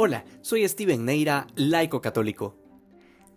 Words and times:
Hola, 0.00 0.24
soy 0.42 0.68
Steven 0.68 1.04
Neira, 1.04 1.48
laico 1.56 2.00
católico. 2.00 2.54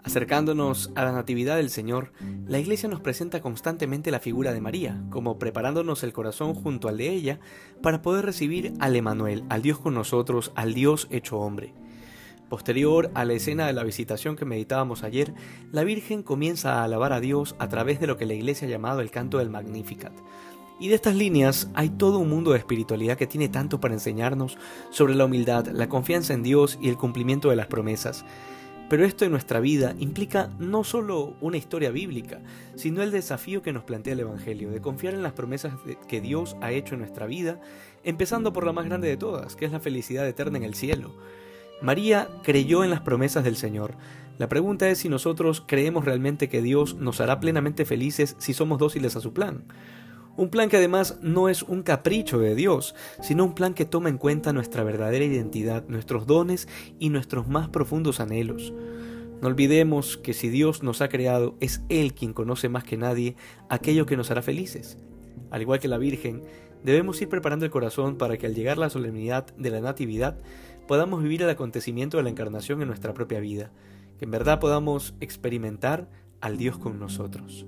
Acercándonos 0.04 0.92
a 0.94 1.04
la 1.04 1.12
Natividad 1.12 1.56
del 1.56 1.72
Señor, 1.72 2.12
la 2.46 2.60
Iglesia 2.60 2.88
nos 2.88 3.02
presenta 3.02 3.42
constantemente 3.42 4.12
la 4.12 4.20
figura 4.20 4.54
de 4.54 4.62
María, 4.62 5.02
como 5.10 5.40
preparándonos 5.40 6.04
el 6.04 6.14
corazón 6.14 6.54
junto 6.54 6.88
al 6.88 6.98
de 6.98 7.10
ella 7.10 7.40
para 7.82 8.04
poder 8.04 8.26
recibir 8.26 8.74
al 8.80 8.96
Emanuel, 8.96 9.44
al 9.50 9.64
Dios 9.64 9.80
con 9.80 9.96
nosotros, 9.96 10.52
al 10.54 10.76
Dios 10.76 11.08
hecho 11.10 11.40
hombre. 11.40 11.74
Posterior 12.48 13.10
a 13.16 13.26
la 13.26 13.34
escena 13.34 13.66
de 13.66 13.74
la 13.74 13.84
visitación 13.84 14.36
que 14.36 14.46
meditábamos 14.46 15.02
ayer, 15.02 15.34
la 15.72 15.84
Virgen 15.84 16.22
comienza 16.22 16.76
a 16.76 16.84
alabar 16.84 17.12
a 17.12 17.22
Dios 17.22 17.56
a 17.58 17.70
través 17.70 18.00
de 18.00 18.06
lo 18.06 18.18
que 18.18 18.28
la 18.28 18.36
Iglesia 18.36 18.68
ha 18.68 18.72
llamado 18.72 19.00
el 19.02 19.10
canto 19.10 19.40
del 19.40 19.50
Magnificat, 19.50 20.14
y 20.82 20.88
de 20.88 20.96
estas 20.96 21.16
líneas 21.16 21.70
hay 21.76 21.90
todo 21.90 22.18
un 22.18 22.28
mundo 22.28 22.52
de 22.52 22.58
espiritualidad 22.58 23.16
que 23.16 23.28
tiene 23.28 23.50
tanto 23.50 23.80
para 23.80 23.94
enseñarnos 23.94 24.58
sobre 24.90 25.14
la 25.14 25.26
humildad, 25.26 25.68
la 25.68 25.88
confianza 25.88 26.34
en 26.34 26.42
Dios 26.42 26.80
y 26.82 26.90
el 26.90 26.98
cumplimiento 26.98 27.52
de 27.52 27.56
las 27.56 27.68
promesas. 27.68 28.26
Pero 28.90 29.06
esto 29.06 29.24
en 29.24 29.30
nuestra 29.30 29.60
vida 29.60 29.94
implica 30.00 30.50
no 30.58 30.84
solo 30.84 31.36
una 31.40 31.58
historia 31.58 31.92
bíblica, 31.92 32.40
sino 32.74 33.04
el 33.04 33.12
desafío 33.12 33.62
que 33.62 33.74
nos 33.74 33.84
plantea 33.84 34.14
el 34.14 34.22
Evangelio, 34.22 34.72
de 34.72 34.82
confiar 34.82 35.14
en 35.14 35.22
las 35.22 35.34
promesas 35.34 35.76
que 36.08 36.20
Dios 36.20 36.58
ha 36.62 36.72
hecho 36.72 36.96
en 36.96 37.02
nuestra 37.02 37.28
vida, 37.28 37.62
empezando 38.04 38.52
por 38.52 38.66
la 38.66 38.74
más 38.74 38.86
grande 38.86 39.08
de 39.08 39.18
todas, 39.18 39.56
que 39.56 39.66
es 39.66 39.72
la 39.72 39.80
felicidad 39.80 40.28
eterna 40.28 40.58
en 40.58 40.64
el 40.64 40.74
cielo. 40.74 41.16
María 41.84 42.28
creyó 42.42 42.84
en 42.84 42.90
las 42.90 43.02
promesas 43.02 43.44
del 43.44 43.56
Señor. 43.56 43.94
La 44.40 44.50
pregunta 44.50 44.90
es 44.90 44.98
si 44.98 45.10
nosotros 45.10 45.64
creemos 45.66 46.06
realmente 46.06 46.50
que 46.50 46.64
Dios 46.64 46.96
nos 46.96 47.22
hará 47.22 47.40
plenamente 47.40 47.86
felices 47.86 48.36
si 48.40 48.56
somos 48.56 48.80
dóciles 48.80 49.16
a 49.16 49.22
su 49.22 49.32
plan. 49.32 49.64
Un 50.42 50.50
plan 50.50 50.70
que 50.70 50.78
además 50.78 51.20
no 51.22 51.50
es 51.50 51.62
un 51.62 51.84
capricho 51.84 52.40
de 52.40 52.56
Dios, 52.56 52.96
sino 53.22 53.46
un 53.46 53.54
plan 53.54 53.76
que 53.76 53.86
toma 53.86 54.10
en 54.10 54.18
cuenta 54.18 54.54
nuestra 54.54 54.84
verdadera 54.84 55.24
identidad, 55.24 55.86
nuestros 55.88 56.26
dones 56.26 56.68
y 56.98 57.10
nuestros 57.10 57.48
más 57.48 57.70
profundos 57.70 58.20
anhelos. 58.20 58.74
No 59.40 59.50
olvidemos 59.50 60.18
que 60.18 60.34
si 60.34 60.50
Dios 60.50 60.82
nos 60.82 61.02
ha 61.02 61.10
creado, 61.10 61.58
es 61.60 61.84
Él 61.90 62.16
quien 62.16 62.34
conoce 62.34 62.70
más 62.70 62.84
que 62.84 62.98
nadie 62.98 63.36
aquello 63.70 64.08
que 64.08 64.18
nos 64.18 64.32
hará 64.32 64.42
felices. 64.42 64.98
Al 65.52 65.62
igual 65.62 65.80
que 65.80 65.88
la 65.88 66.00
Virgen, 66.00 66.42
debemos 66.84 67.22
ir 67.22 67.30
preparando 67.30 67.66
el 67.66 67.72
corazón 67.72 68.18
para 68.18 68.38
que 68.38 68.48
al 68.48 68.56
llegar 68.56 68.80
la 68.80 68.90
solemnidad 68.90 69.46
de 69.58 69.70
la 69.70 69.80
Natividad 69.80 70.40
podamos 70.88 71.22
vivir 71.22 71.44
el 71.44 71.52
acontecimiento 71.52 72.18
de 72.18 72.24
la 72.24 72.32
Encarnación 72.32 72.82
en 72.82 72.88
nuestra 72.88 73.14
propia 73.14 73.40
vida, 73.40 73.70
que 74.18 74.26
en 74.26 74.32
verdad 74.32 74.60
podamos 74.60 75.14
experimentar 75.20 76.10
al 76.40 76.58
Dios 76.58 76.80
con 76.80 76.98
nosotros. 76.98 77.68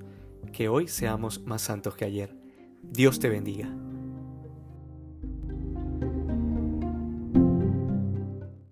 Que 0.51 0.69
hoy 0.69 0.87
seamos 0.87 1.43
más 1.43 1.61
santos 1.61 1.93
que 1.93 2.05
ayer. 2.05 2.42
Dios 2.83 3.19
te 3.19 3.29
bendiga. 3.29 3.69